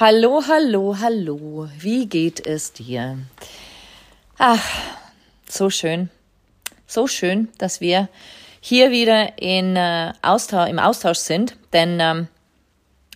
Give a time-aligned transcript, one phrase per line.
[0.00, 1.68] Hallo, hallo, hallo.
[1.78, 3.18] Wie geht es dir?
[4.38, 4.66] Ach,
[5.46, 6.08] so schön.
[6.86, 8.08] So schön, dass wir
[8.62, 12.28] hier wieder in, äh, Austausch, im Austausch sind, denn ähm,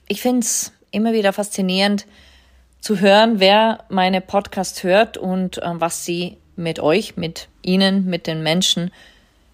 [0.08, 2.04] ich finde es immer wieder faszinierend
[2.82, 8.26] zu hören, wer meine Podcast hört und äh, was sie mit euch, mit Ihnen, mit
[8.26, 8.90] den Menschen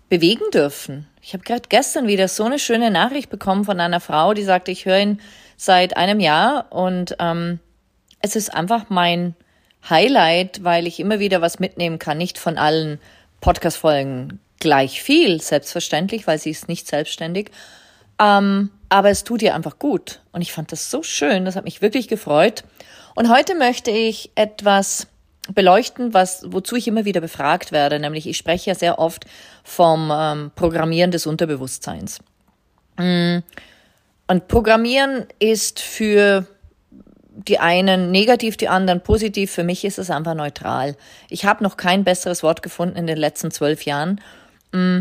[0.09, 1.07] bewegen dürfen.
[1.23, 4.73] Ich habe gerade gestern wieder so eine schöne Nachricht bekommen von einer Frau, die sagte,
[4.73, 5.21] ich höre ihn
[5.61, 7.61] seit einem Jahr und ähm,
[8.23, 9.35] es ist einfach mein
[9.89, 12.17] Highlight, weil ich immer wieder was mitnehmen kann.
[12.17, 12.99] Nicht von allen
[13.43, 17.51] Podcast-Folgen gleich viel, selbstverständlich, weil sie ist nicht selbstständig.
[18.19, 20.23] Ähm, aber es tut ihr einfach gut.
[20.33, 22.65] Und ich fand das so schön, das hat mich wirklich gefreut.
[23.15, 25.09] Und heute möchte ich etwas
[25.53, 29.27] beleuchten, was, wozu ich immer wieder befragt werde, nämlich ich spreche ja sehr oft
[29.63, 32.21] vom ähm, Programmieren des Unterbewusstseins.
[32.97, 33.41] Mm.
[34.31, 36.47] Und Programmieren ist für
[37.33, 39.51] die einen negativ, die anderen positiv.
[39.51, 40.97] Für mich ist es einfach neutral.
[41.29, 44.21] Ich habe noch kein besseres Wort gefunden in den letzten zwölf Jahren.
[44.71, 45.01] Mm,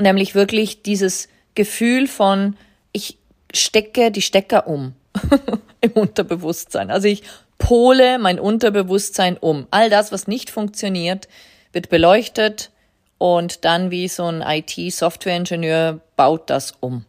[0.00, 2.56] nämlich wirklich dieses Gefühl von,
[2.90, 3.18] ich
[3.54, 4.96] stecke die Stecker um
[5.80, 6.90] im Unterbewusstsein.
[6.90, 7.22] Also ich
[7.58, 9.68] pole mein Unterbewusstsein um.
[9.70, 11.28] All das, was nicht funktioniert,
[11.72, 12.72] wird beleuchtet
[13.18, 17.04] und dann wie so ein IT-Software-Ingenieur baut das um.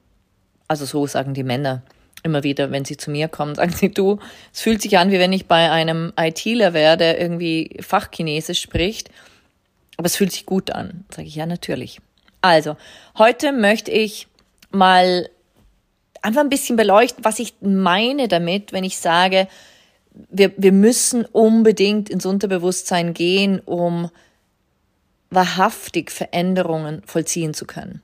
[0.69, 1.81] Also so sagen die Männer
[2.23, 4.19] immer wieder, wenn sie zu mir kommen, sagen sie, du,
[4.53, 9.09] es fühlt sich an, wie wenn ich bei einem ITler wäre, der irgendwie Fachchinesisch spricht,
[9.97, 11.03] aber es fühlt sich gut an.
[11.13, 11.99] Sage ich, ja, natürlich.
[12.41, 12.77] Also,
[13.17, 14.27] heute möchte ich
[14.71, 15.29] mal
[16.21, 19.47] einfach ein bisschen beleuchten, was ich meine damit, wenn ich sage,
[20.29, 24.09] wir, wir müssen unbedingt ins Unterbewusstsein gehen, um
[25.29, 28.01] wahrhaftig Veränderungen vollziehen zu können.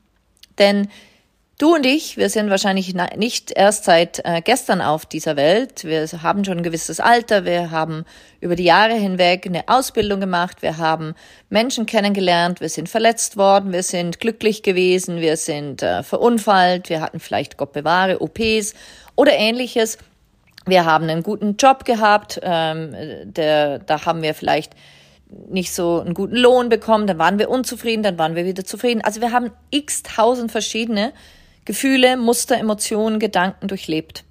[0.58, 0.90] Denn
[1.58, 5.86] Du und ich, wir sind wahrscheinlich nicht erst seit äh, gestern auf dieser Welt.
[5.86, 7.46] Wir haben schon ein gewisses Alter.
[7.46, 8.04] Wir haben
[8.42, 10.62] über die Jahre hinweg eine Ausbildung gemacht.
[10.62, 11.16] Wir haben
[11.50, 12.60] Menschen kennengelernt.
[12.60, 13.72] Wir sind verletzt worden.
[13.72, 15.22] Wir sind glücklich gewesen.
[15.22, 16.90] Wir sind äh, verunfallt.
[16.90, 18.74] Wir hatten vielleicht, Gott bewahre, OPs
[19.16, 19.98] oder ähnliches.
[20.66, 22.38] Wir haben einen guten Job gehabt.
[22.44, 24.74] Ähm, der, da haben wir vielleicht
[25.48, 27.08] nicht so einen guten Lohn bekommen.
[27.08, 28.04] Dann waren wir unzufrieden.
[28.04, 29.00] Dann waren wir wieder zufrieden.
[29.06, 31.14] Also wir haben x tausend verschiedene
[31.66, 34.24] Gefühle, Muster, Emotionen, Gedanken durchlebt.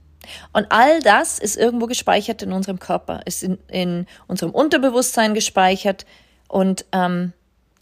[0.53, 6.07] Und all das ist irgendwo gespeichert in unserem Körper, ist in, in unserem Unterbewusstsein gespeichert.
[6.49, 7.33] Und ähm,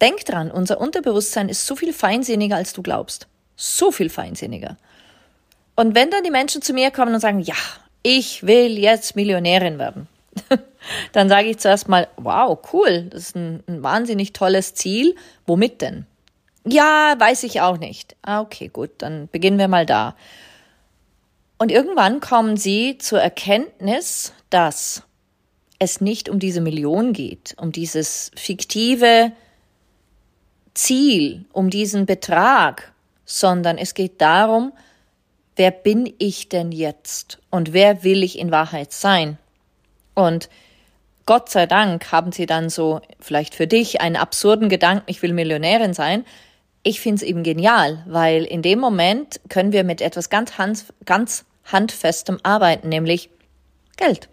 [0.00, 3.28] denk dran, unser Unterbewusstsein ist so viel feinsinniger, als du glaubst.
[3.56, 4.76] So viel feinsinniger.
[5.76, 7.54] Und wenn dann die Menschen zu mir kommen und sagen, ja,
[8.02, 10.08] ich will jetzt Millionärin werden,
[11.12, 15.14] dann sage ich zuerst mal, wow, cool, das ist ein, ein wahnsinnig tolles Ziel.
[15.46, 16.06] Womit denn?
[16.64, 18.16] Ja, weiß ich auch nicht.
[18.22, 20.14] Ah, okay, gut, dann beginnen wir mal da.
[21.58, 25.02] Und irgendwann kommen sie zur Erkenntnis, dass
[25.78, 29.32] es nicht um diese Million geht, um dieses fiktive
[30.74, 32.92] Ziel, um diesen Betrag,
[33.24, 34.72] sondern es geht darum,
[35.56, 39.38] wer bin ich denn jetzt und wer will ich in Wahrheit sein?
[40.14, 40.48] Und
[41.26, 45.32] Gott sei Dank haben sie dann so vielleicht für dich einen absurden Gedanken, ich will
[45.32, 46.24] Millionärin sein,
[46.82, 50.84] ich finde es eben genial, weil in dem Moment können wir mit etwas ganz, hand,
[51.04, 53.30] ganz handfestem arbeiten, nämlich
[53.96, 54.28] Geld.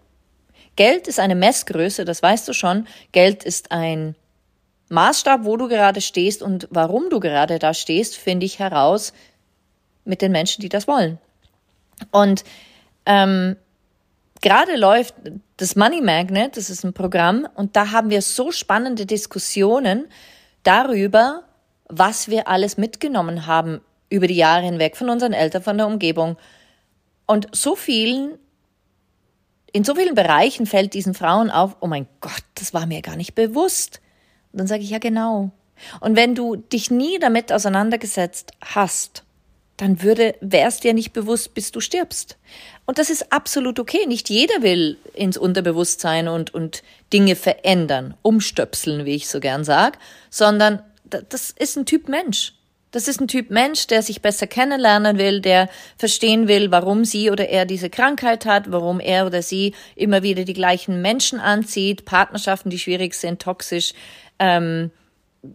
[0.76, 2.86] Geld ist eine Messgröße, das weißt du schon.
[3.12, 4.16] Geld ist ein
[4.88, 9.12] Maßstab, wo du gerade stehst und warum du gerade da stehst, finde ich heraus
[10.04, 11.18] mit den Menschen, die das wollen.
[12.10, 12.44] Und
[13.06, 13.56] ähm,
[14.40, 15.14] gerade läuft
[15.58, 20.08] das Money Magnet, das ist ein Programm, und da haben wir so spannende Diskussionen
[20.62, 21.44] darüber,
[21.90, 26.36] was wir alles mitgenommen haben über die Jahre hinweg von unseren Eltern, von der Umgebung.
[27.26, 28.38] Und so vielen
[29.72, 33.16] in so vielen Bereichen fällt diesen Frauen auf, oh mein Gott, das war mir gar
[33.16, 34.00] nicht bewusst.
[34.52, 35.50] Und dann sage ich, ja genau.
[36.00, 39.24] Und wenn du dich nie damit auseinandergesetzt hast,
[39.76, 42.36] dann würde, wär's dir nicht bewusst, bis du stirbst.
[42.84, 44.06] Und das ist absolut okay.
[44.06, 46.82] Nicht jeder will ins Unterbewusstsein und, und
[47.12, 49.98] Dinge verändern, umstöpseln, wie ich so gern sag,
[50.28, 52.54] sondern das ist ein Typ Mensch.
[52.90, 57.30] Das ist ein Typ Mensch, der sich besser kennenlernen will, der verstehen will, warum sie
[57.30, 62.04] oder er diese Krankheit hat, warum er oder sie immer wieder die gleichen Menschen anzieht,
[62.04, 63.92] Partnerschaften, die schwierig sind, toxisch,
[64.40, 64.90] ähm,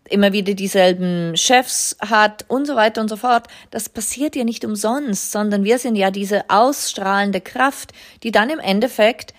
[0.10, 3.48] immer wieder dieselben Chefs hat und so weiter und so fort.
[3.70, 7.92] Das passiert ja nicht umsonst, sondern wir sind ja diese ausstrahlende Kraft,
[8.24, 9.34] die dann im Endeffekt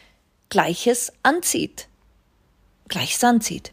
[0.51, 1.89] Gleiches anzieht.
[2.89, 3.73] Gleiches anzieht.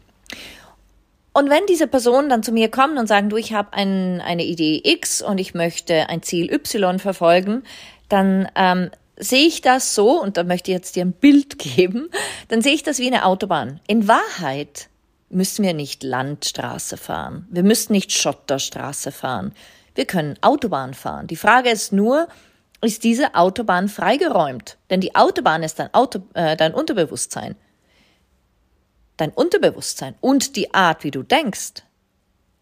[1.36, 4.44] Und wenn diese Personen dann zu mir kommen und sagen, du, ich habe ein, eine
[4.44, 7.64] Idee X und ich möchte ein Ziel Y verfolgen,
[8.08, 12.08] dann ähm, sehe ich das so, und da möchte ich jetzt dir ein Bild geben,
[12.48, 13.80] dann sehe ich das wie eine Autobahn.
[13.88, 14.88] In Wahrheit
[15.28, 17.48] müssen wir nicht Landstraße fahren.
[17.50, 19.52] Wir müssen nicht Schotterstraße fahren.
[19.96, 21.26] Wir können Autobahn fahren.
[21.26, 22.28] Die Frage ist nur,
[22.80, 24.76] ist diese Autobahn freigeräumt?
[24.88, 27.56] Denn die Autobahn ist dein, Auto, äh, dein Unterbewusstsein
[29.16, 31.82] dein Unterbewusstsein und die Art, wie du denkst,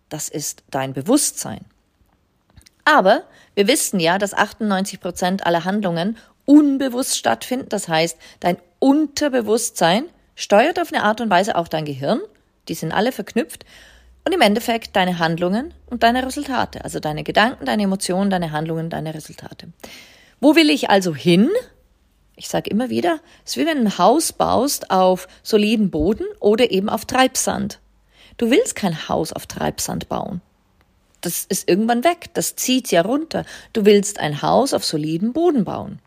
[0.08, 1.64] das ist dein Bewusstsein.
[2.84, 7.68] Aber wir wissen ja, dass 98 Prozent aller Handlungen unbewusst stattfinden.
[7.68, 10.04] Das heißt, dein Unterbewusstsein
[10.34, 12.20] steuert auf eine Art und Weise auch dein Gehirn.
[12.68, 13.64] Die sind alle verknüpft.
[14.24, 16.84] Und im Endeffekt deine Handlungen und deine Resultate.
[16.84, 19.68] Also deine Gedanken, deine Emotionen, deine Handlungen, deine Resultate.
[20.40, 21.48] Wo will ich also hin?
[22.36, 26.24] Ich sage immer wieder, es ist wie wenn du ein Haus baust auf soliden Boden
[26.40, 27.80] oder eben auf Treibsand.
[28.38, 30.40] Du willst kein Haus auf Treibsand bauen.
[31.20, 33.44] Das ist irgendwann weg, das zieht ja runter.
[33.72, 36.00] Du willst ein Haus auf soliden Boden bauen.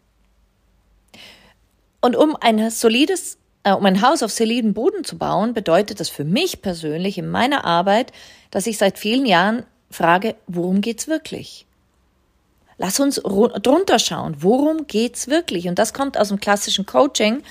[2.02, 6.10] Und um ein solides, äh, um ein Haus auf soliden Boden zu bauen, bedeutet das
[6.10, 8.12] für mich persönlich in meiner Arbeit,
[8.52, 11.65] dass ich seit vielen Jahren frage, worum geht's wirklich?
[12.78, 14.36] Lass uns drunter schauen.
[14.40, 15.68] Worum geht's wirklich?
[15.68, 17.42] Und das kommt aus dem klassischen Coaching,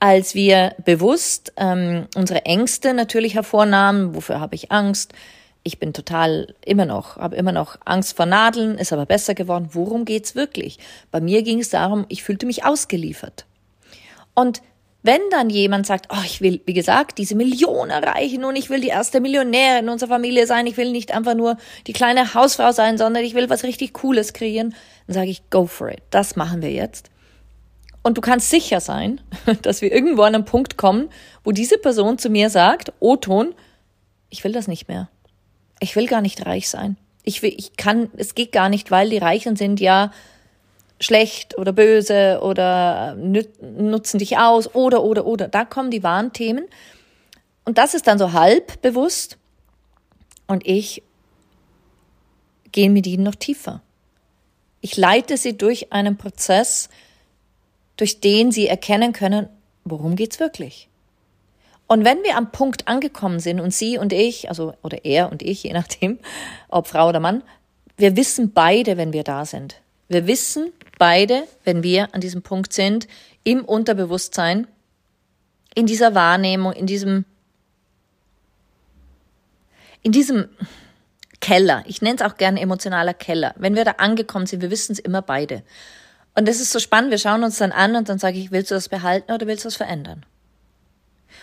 [0.00, 4.14] als wir bewusst ähm, unsere Ängste natürlich hervornahmen.
[4.14, 5.12] Wofür habe ich Angst?
[5.64, 9.70] Ich bin total immer noch, habe immer noch Angst vor Nadeln, ist aber besser geworden.
[9.72, 10.78] Worum geht's wirklich?
[11.10, 13.44] Bei mir ging es darum, ich fühlte mich ausgeliefert.
[14.34, 14.62] Und
[15.08, 18.82] wenn dann jemand sagt, oh, ich will, wie gesagt, diese Million erreichen und ich will
[18.82, 21.56] die erste Millionärin in unserer Familie sein, ich will nicht einfach nur
[21.86, 24.74] die kleine Hausfrau sein, sondern ich will was richtig Cooles kreieren,
[25.06, 26.02] dann sage ich, go for it.
[26.10, 27.08] Das machen wir jetzt.
[28.02, 29.18] Und du kannst sicher sein,
[29.62, 31.08] dass wir irgendwo an einen Punkt kommen,
[31.42, 33.54] wo diese Person zu mir sagt, O-Ton,
[34.28, 35.08] ich will das nicht mehr.
[35.80, 36.98] Ich will gar nicht reich sein.
[37.22, 40.12] Ich will, ich kann, es geht gar nicht, weil die Reichen sind ja
[41.00, 45.48] schlecht oder böse oder nutzen dich aus oder, oder, oder.
[45.48, 46.66] Da kommen die wahren Themen.
[47.64, 49.36] Und das ist dann so halb bewusst.
[50.46, 51.02] Und ich
[52.72, 53.82] gehe mit ihnen noch tiefer.
[54.80, 56.88] Ich leite sie durch einen Prozess,
[57.96, 59.48] durch den sie erkennen können,
[59.84, 60.88] worum geht's wirklich.
[61.86, 65.42] Und wenn wir am Punkt angekommen sind und sie und ich, also, oder er und
[65.42, 66.18] ich, je nachdem,
[66.68, 67.42] ob Frau oder Mann,
[67.96, 69.80] wir wissen beide, wenn wir da sind.
[70.08, 73.08] Wir wissen, beide, wenn wir an diesem Punkt sind,
[73.44, 74.66] im Unterbewusstsein,
[75.74, 77.24] in dieser Wahrnehmung, in diesem,
[80.02, 80.48] in diesem
[81.40, 81.84] Keller.
[81.86, 83.54] Ich nenne es auch gerne emotionaler Keller.
[83.56, 85.62] Wenn wir da angekommen sind, wir wissen es immer beide.
[86.34, 87.10] Und das ist so spannend.
[87.10, 89.64] Wir schauen uns dann an und dann sage ich, willst du das behalten oder willst
[89.64, 90.24] du das verändern?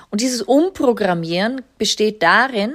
[0.10, 2.74] Und dieses Umprogrammieren besteht darin,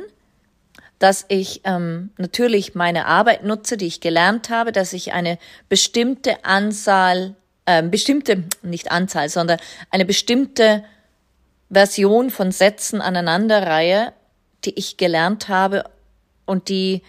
[1.01, 5.39] dass ich ähm, natürlich meine Arbeit nutze, die ich gelernt habe, dass ich eine
[5.71, 9.59] bestimmte Anzahl, äh, bestimmte, nicht Anzahl, sondern
[9.91, 10.85] eine bestimmte
[11.71, 14.13] Version von Sätzen aneinanderreihe,
[14.67, 15.85] die ich gelernt habe
[16.45, 17.03] und die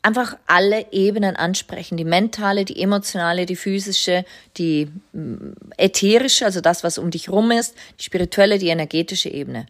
[0.00, 1.98] einfach alle Ebenen ansprechen.
[1.98, 4.24] Die mentale, die emotionale, die physische,
[4.56, 9.66] die mm, ätherische, also das, was um dich rum ist, die spirituelle, die energetische Ebene.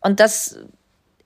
[0.00, 0.58] Und das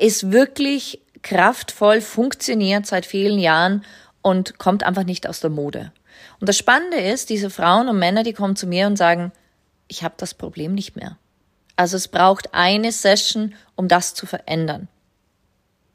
[0.00, 3.84] ist wirklich kraftvoll, funktioniert seit vielen Jahren
[4.22, 5.92] und kommt einfach nicht aus der Mode.
[6.40, 9.32] Und das Spannende ist, diese Frauen und Männer, die kommen zu mir und sagen,
[9.88, 11.18] ich habe das Problem nicht mehr.
[11.76, 14.88] Also es braucht eine Session, um das zu verändern.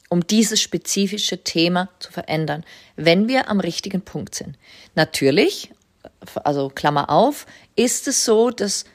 [0.09, 2.63] Um dieses spezifische Thema zu verändern,
[2.95, 4.57] wenn wir am richtigen Punkt sind.
[4.93, 5.71] Natürlich,
[6.43, 8.85] also Klammer auf, ist es so, dass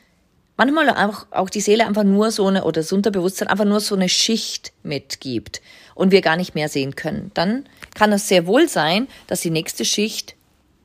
[0.61, 3.95] manchmal auch, auch die Seele einfach nur so eine, oder das Unterbewusstsein einfach nur so
[3.95, 5.63] eine Schicht mitgibt
[5.95, 7.31] und wir gar nicht mehr sehen können.
[7.33, 7.65] Dann
[7.95, 10.37] kann es sehr wohl sein, dass die nächste Schicht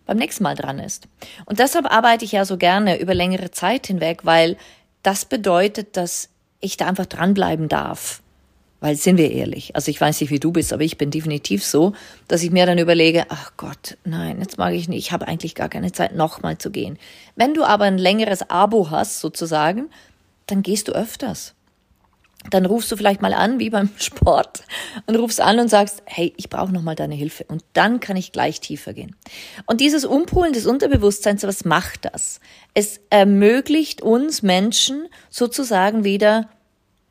[0.06, 1.10] beim nächsten Mal dran ist.
[1.46, 4.56] Und deshalb arbeite ich ja so gerne über längere Zeit hinweg, weil
[5.04, 6.30] das bedeutet, dass
[6.62, 8.22] ich da einfach dranbleiben darf.
[8.86, 11.66] Weil sind wir ehrlich, also ich weiß nicht, wie du bist, aber ich bin definitiv
[11.66, 11.94] so,
[12.28, 15.56] dass ich mir dann überlege, ach Gott, nein, jetzt mag ich nicht, ich habe eigentlich
[15.56, 17.00] gar keine Zeit, nochmal zu gehen.
[17.36, 19.90] Wenn du aber ein längeres Abo hast, sozusagen,
[20.46, 21.56] dann gehst du öfters
[22.52, 24.62] dann rufst du vielleicht mal an, wie beim Sport,
[25.08, 27.44] und rufst an und sagst, hey, ich brauche nochmal deine Hilfe.
[27.48, 29.16] Und dann kann ich gleich tiefer gehen.
[29.66, 32.40] Und dieses Umpolen des Unterbewusstseins, was macht das?
[32.76, 36.48] Es ermöglicht uns Menschen sozusagen wieder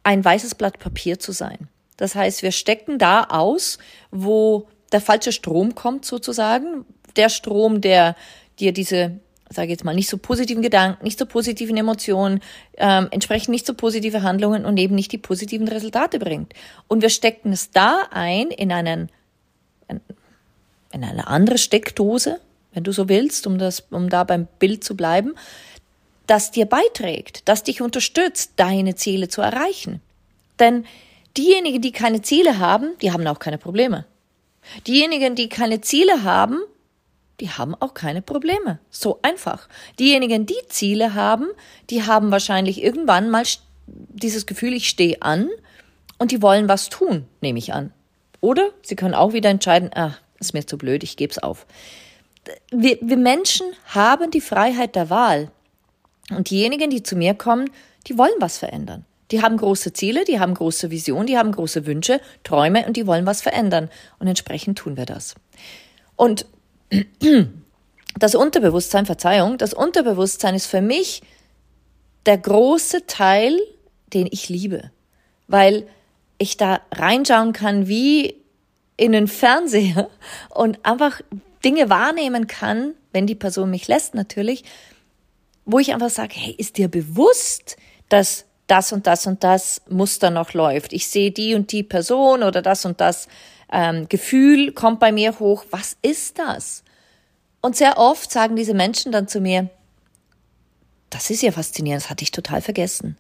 [0.05, 1.69] ein weißes Blatt Papier zu sein.
[1.97, 3.79] Das heißt, wir stecken da aus,
[4.11, 6.85] wo der falsche Strom kommt sozusagen.
[7.17, 8.17] Der Strom, der
[8.59, 9.19] dir diese
[9.51, 12.41] sage jetzt mal, nicht so positiven Gedanken, nicht so positiven Emotionen,
[12.77, 16.53] ähm, entsprechend nicht so positive Handlungen und eben nicht die positiven Resultate bringt.
[16.89, 19.11] Und wir stecken es da ein in einen,
[19.89, 22.41] in eine andere Steckdose,
[22.73, 25.35] wenn du so willst, um das, um da beim Bild zu bleiben,
[26.27, 30.01] das dir beiträgt, das dich unterstützt, deine Ziele zu erreichen.
[30.59, 30.85] Denn
[31.37, 34.07] diejenigen, die keine Ziele haben, die haben auch keine Probleme.
[34.87, 36.61] Diejenigen, die keine Ziele haben,
[37.41, 38.79] die haben auch keine Probleme.
[38.91, 39.69] So einfach.
[39.99, 41.49] Diejenigen, die Ziele haben,
[41.91, 43.45] die haben wahrscheinlich irgendwann mal
[43.87, 45.51] dieses Gefühl, ich stehe an
[46.19, 47.93] und die wollen was tun, nehme ich an.
[48.41, 51.67] Oder sie können auch wieder entscheiden, ah, ist mir zu blöd, ich gebe es auf.
[52.71, 55.51] Wir, wir Menschen haben die Freiheit der Wahl.
[56.31, 57.71] Und diejenigen, die zu mir kommen,
[58.07, 59.05] die wollen was verändern.
[59.31, 63.07] Die haben große Ziele, die haben große Visionen, die haben große Wünsche, Träume und die
[63.07, 63.91] wollen was verändern.
[64.19, 65.35] Und entsprechend tun wir das.
[66.17, 66.47] Und
[68.19, 71.23] das Unterbewusstsein, Verzeihung, das Unterbewusstsein ist für mich
[72.27, 73.59] der große Teil,
[74.13, 74.91] den ich liebe,
[75.49, 75.87] weil
[76.39, 78.37] ich da reinschauen kann wie
[78.97, 80.09] in den Fernseher
[80.51, 81.21] und einfach
[81.65, 84.65] Dinge wahrnehmen kann, wenn die Person mich lässt natürlich,
[85.65, 87.77] wo ich einfach sage, hey, ist dir bewusst,
[88.09, 90.93] dass das und das und das Muster noch läuft?
[90.93, 93.29] Ich sehe die und die Person oder das und das
[93.73, 95.65] ähm, Gefühl kommt bei mir hoch.
[95.71, 96.85] Was ist das?
[97.61, 99.71] Und sehr oft sagen diese Menschen dann zu mir,
[101.11, 103.17] das ist ja faszinierend, das hatte ich total vergessen.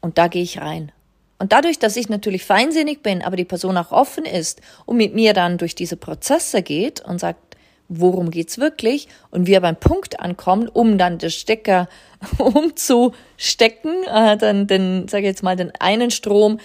[0.00, 0.92] Und da gehe ich rein.
[1.38, 5.14] Und dadurch, dass ich natürlich feinsinnig bin, aber die Person auch offen ist und mit
[5.14, 7.53] mir dann durch diese Prozesse geht und sagt,
[7.88, 9.08] worum geht's wirklich?
[9.30, 11.88] Und wir beim Punkt ankommen, um dann den Stecker
[12.38, 16.60] umzustecken, äh, dann den, sage ich jetzt mal, den einen Strom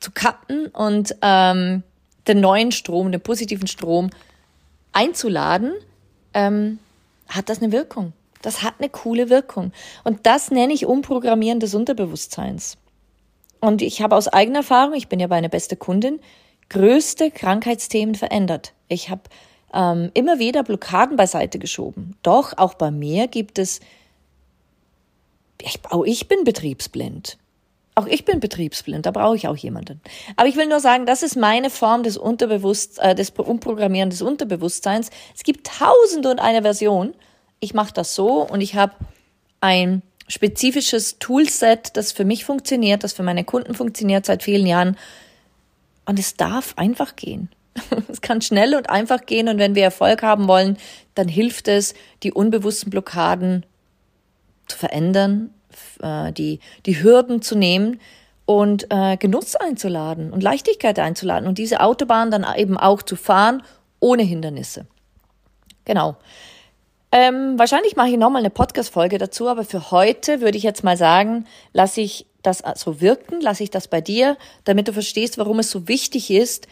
[0.00, 1.82] zu cutten und ähm,
[2.28, 4.10] den neuen Strom, den positiven Strom
[4.92, 5.72] einzuladen,
[6.32, 6.78] ähm,
[7.28, 8.12] hat das eine Wirkung.
[8.42, 9.72] Das hat eine coole Wirkung.
[10.04, 12.76] Und das nenne ich Umprogrammieren des Unterbewusstseins.
[13.60, 16.20] Und ich habe aus eigener Erfahrung, ich bin ja meine beste Kundin,
[16.68, 18.74] größte Krankheitsthemen verändert.
[18.88, 19.22] Ich habe
[19.74, 22.16] ähm, immer wieder Blockaden beiseite geschoben.
[22.22, 23.80] Doch auch bei mir gibt es,
[25.60, 27.36] ich, auch ich bin betriebsblind.
[27.96, 30.00] Auch ich bin betriebsblind, da brauche ich auch jemanden.
[30.36, 34.22] Aber ich will nur sagen, das ist meine Form des Unterbewusst, äh, des Umprogrammieren des
[34.22, 35.10] Unterbewusstseins.
[35.34, 37.14] Es gibt tausende und eine Version.
[37.60, 38.94] Ich mache das so und ich habe
[39.60, 44.96] ein spezifisches Toolset, das für mich funktioniert, das für meine Kunden funktioniert seit vielen Jahren.
[46.04, 47.48] Und es darf einfach gehen.
[48.08, 50.78] Es kann schnell und einfach gehen und wenn wir Erfolg haben wollen,
[51.14, 53.66] dann hilft es, die unbewussten Blockaden
[54.66, 55.50] zu verändern,
[56.00, 58.00] äh, die, die Hürden zu nehmen
[58.46, 63.62] und äh, Genuss einzuladen und Leichtigkeit einzuladen und diese Autobahn dann eben auch zu fahren
[64.00, 64.86] ohne Hindernisse.
[65.84, 66.16] Genau.
[67.10, 70.96] Ähm, wahrscheinlich mache ich nochmal eine Podcast-Folge dazu, aber für heute würde ich jetzt mal
[70.96, 75.60] sagen, lasse ich das so wirken, lasse ich das bei dir, damit du verstehst, warum
[75.60, 76.66] es so wichtig ist,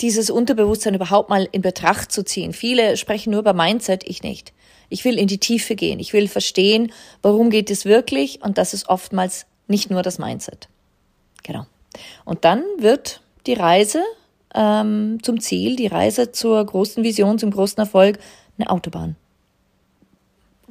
[0.00, 2.52] dieses Unterbewusstsein überhaupt mal in Betracht zu ziehen.
[2.52, 4.52] Viele sprechen nur über Mindset, ich nicht.
[4.88, 5.98] Ich will in die Tiefe gehen.
[5.98, 10.68] Ich will verstehen, warum geht es wirklich und das ist oftmals nicht nur das Mindset.
[11.42, 11.66] Genau.
[12.24, 14.02] Und dann wird die Reise
[14.54, 18.18] ähm, zum Ziel, die Reise zur großen Vision, zum großen Erfolg,
[18.58, 19.16] eine Autobahn.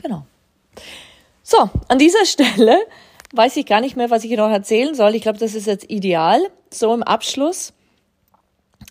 [0.01, 0.25] Genau.
[1.44, 2.77] So, an dieser Stelle
[3.34, 5.15] weiß ich gar nicht mehr, was ich noch erzählen soll.
[5.15, 6.39] Ich glaube, das ist jetzt ideal,
[6.72, 7.74] so im Abschluss,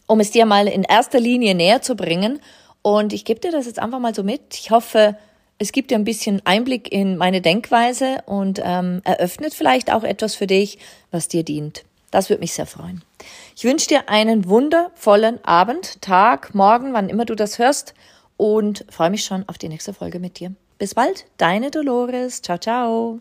[0.06, 2.40] um es dir mal in erster Linie näher zu bringen
[2.82, 4.54] und ich gebe dir das jetzt einfach mal so mit.
[4.54, 5.16] Ich hoffe,
[5.58, 10.34] es gibt dir ein bisschen Einblick in meine Denkweise und ähm, eröffnet vielleicht auch etwas
[10.34, 10.78] für dich,
[11.10, 11.84] was dir dient.
[12.10, 13.02] Das würde mich sehr freuen.
[13.56, 17.94] Ich wünsche dir einen wundervollen Abend, Tag, Morgen, wann immer du das hörst
[18.36, 20.52] und freue mich schon auf die nächste Folge mit dir.
[20.78, 22.42] Bis bald, deine Dolores.
[22.42, 23.20] Ciao, ciao.